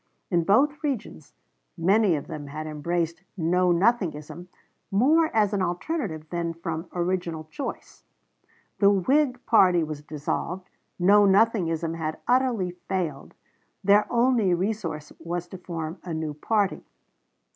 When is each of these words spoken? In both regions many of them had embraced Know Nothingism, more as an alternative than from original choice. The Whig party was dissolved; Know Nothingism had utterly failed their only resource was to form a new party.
In 0.31 0.45
both 0.45 0.81
regions 0.81 1.35
many 1.77 2.15
of 2.15 2.25
them 2.25 2.47
had 2.47 2.65
embraced 2.65 3.21
Know 3.37 3.71
Nothingism, 3.71 4.47
more 4.89 5.27
as 5.31 5.53
an 5.53 5.61
alternative 5.61 6.27
than 6.31 6.55
from 6.55 6.89
original 6.91 7.43
choice. 7.51 8.03
The 8.79 8.89
Whig 8.89 9.45
party 9.45 9.83
was 9.83 10.01
dissolved; 10.01 10.71
Know 10.97 11.27
Nothingism 11.27 11.93
had 11.93 12.17
utterly 12.27 12.71
failed 12.71 13.35
their 13.83 14.11
only 14.11 14.55
resource 14.55 15.11
was 15.19 15.47
to 15.49 15.59
form 15.59 15.99
a 16.03 16.15
new 16.15 16.33
party. 16.33 16.83